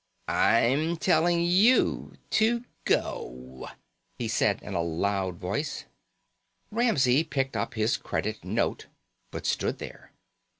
"I'm 0.27 0.97
telling 0.97 1.43
you 1.43 2.15
to 2.31 2.63
go," 2.85 3.69
he 4.17 4.27
said 4.27 4.59
in 4.63 4.73
a 4.73 4.81
loud 4.81 5.35
voice. 5.35 5.85
Ramsey 6.71 7.23
picked 7.23 7.55
up 7.55 7.75
his 7.75 7.97
credit 7.97 8.43
note 8.43 8.87
but 9.29 9.45
stood 9.45 9.77
there. 9.77 10.11